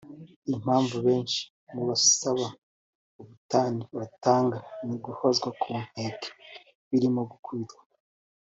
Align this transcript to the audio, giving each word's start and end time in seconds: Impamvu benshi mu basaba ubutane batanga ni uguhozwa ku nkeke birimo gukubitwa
Impamvu 0.51 0.95
benshi 1.05 1.41
mu 1.73 1.81
basaba 1.87 2.45
ubutane 3.21 3.81
batanga 3.97 4.57
ni 4.85 4.91
uguhozwa 4.95 5.49
ku 5.61 5.67
nkeke 5.83 6.29
birimo 6.89 7.21
gukubitwa 7.33 7.81